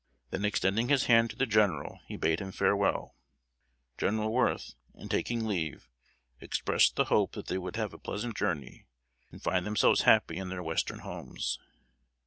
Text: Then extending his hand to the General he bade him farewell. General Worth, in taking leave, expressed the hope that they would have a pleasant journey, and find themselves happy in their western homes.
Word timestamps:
Then 0.31 0.45
extending 0.45 0.89
his 0.89 1.05
hand 1.05 1.29
to 1.29 1.35
the 1.35 1.45
General 1.45 1.99
he 2.07 2.15
bade 2.17 2.41
him 2.41 2.51
farewell. 2.51 3.15
General 3.99 4.33
Worth, 4.33 4.73
in 4.95 5.09
taking 5.09 5.45
leave, 5.45 5.89
expressed 6.39 6.95
the 6.95 7.05
hope 7.05 7.33
that 7.33 7.45
they 7.45 7.59
would 7.59 7.75
have 7.75 7.93
a 7.93 7.99
pleasant 7.99 8.35
journey, 8.35 8.87
and 9.31 9.43
find 9.43 9.63
themselves 9.63 10.01
happy 10.01 10.37
in 10.37 10.49
their 10.49 10.63
western 10.63 11.01
homes. 11.01 11.59